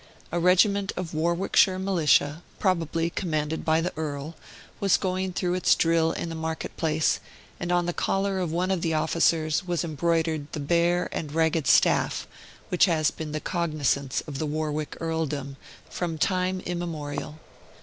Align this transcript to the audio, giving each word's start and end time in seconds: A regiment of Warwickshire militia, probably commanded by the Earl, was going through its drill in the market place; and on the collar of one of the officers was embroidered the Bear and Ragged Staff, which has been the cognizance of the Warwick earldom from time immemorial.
A 0.31 0.39
regiment 0.39 0.91
of 0.97 1.13
Warwickshire 1.13 1.77
militia, 1.77 2.41
probably 2.57 3.11
commanded 3.11 3.63
by 3.63 3.81
the 3.81 3.93
Earl, 3.95 4.35
was 4.79 4.97
going 4.97 5.31
through 5.31 5.53
its 5.53 5.75
drill 5.75 6.11
in 6.11 6.29
the 6.29 6.33
market 6.33 6.75
place; 6.75 7.19
and 7.59 7.71
on 7.71 7.85
the 7.85 7.93
collar 7.93 8.39
of 8.39 8.51
one 8.51 8.71
of 8.71 8.81
the 8.81 8.95
officers 8.95 9.63
was 9.63 9.83
embroidered 9.83 10.51
the 10.53 10.59
Bear 10.59 11.07
and 11.11 11.33
Ragged 11.35 11.67
Staff, 11.67 12.25
which 12.69 12.85
has 12.85 13.11
been 13.11 13.31
the 13.31 13.39
cognizance 13.39 14.21
of 14.25 14.39
the 14.39 14.47
Warwick 14.47 14.97
earldom 14.99 15.55
from 15.87 16.17
time 16.17 16.61
immemorial. 16.61 17.37